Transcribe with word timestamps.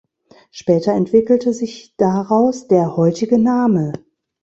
Später 0.49 0.93
entwickelte 0.93 1.53
sich 1.53 1.93
daraus 1.97 2.67
der 2.67 2.97
heutige 2.97 3.37
Name. 3.37 3.93